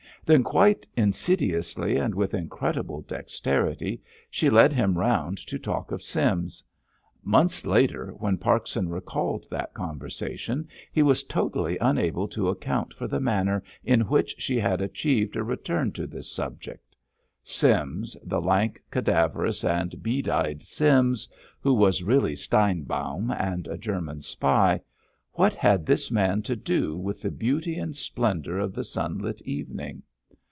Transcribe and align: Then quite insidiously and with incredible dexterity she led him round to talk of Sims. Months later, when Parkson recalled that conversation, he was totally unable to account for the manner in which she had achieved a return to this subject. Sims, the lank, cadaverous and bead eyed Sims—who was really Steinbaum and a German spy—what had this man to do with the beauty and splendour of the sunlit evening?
Then 0.23 0.43
quite 0.43 0.87
insidiously 0.95 1.97
and 1.97 2.13
with 2.15 2.35
incredible 2.35 3.01
dexterity 3.01 4.01
she 4.29 4.49
led 4.51 4.71
him 4.71 4.97
round 4.97 5.39
to 5.39 5.57
talk 5.57 5.91
of 5.91 6.03
Sims. 6.03 6.63
Months 7.23 7.65
later, 7.65 8.11
when 8.11 8.37
Parkson 8.37 8.87
recalled 8.87 9.45
that 9.49 9.73
conversation, 9.73 10.69
he 10.91 11.01
was 11.01 11.23
totally 11.23 11.75
unable 11.79 12.27
to 12.29 12.47
account 12.49 12.93
for 12.93 13.07
the 13.07 13.19
manner 13.19 13.63
in 13.83 14.01
which 14.01 14.35
she 14.39 14.57
had 14.57 14.79
achieved 14.79 15.35
a 15.35 15.43
return 15.43 15.91
to 15.93 16.05
this 16.07 16.31
subject. 16.31 16.95
Sims, 17.43 18.15
the 18.23 18.39
lank, 18.39 18.81
cadaverous 18.91 19.65
and 19.65 20.01
bead 20.03 20.29
eyed 20.29 20.61
Sims—who 20.61 21.73
was 21.73 22.03
really 22.03 22.35
Steinbaum 22.35 23.31
and 23.31 23.67
a 23.67 23.77
German 23.77 24.21
spy—what 24.21 25.55
had 25.55 25.85
this 25.85 26.11
man 26.11 26.41
to 26.43 26.55
do 26.55 26.95
with 26.95 27.21
the 27.21 27.31
beauty 27.31 27.75
and 27.79 27.97
splendour 27.97 28.59
of 28.59 28.73
the 28.73 28.83
sunlit 28.85 29.41
evening? 29.41 30.03